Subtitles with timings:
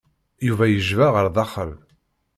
[0.47, 1.71] Yuba yejba ɣer daxel.